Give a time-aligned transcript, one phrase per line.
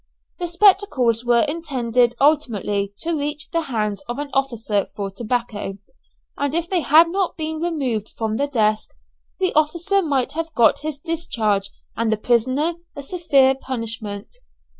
[0.39, 5.77] The spectacles were intended ultimately to reach the hands of an officer for tobacco,
[6.35, 8.95] and if they had not been removed from the desk,
[9.39, 14.37] the officer might have got his discharge and the prisoner a severe punishment.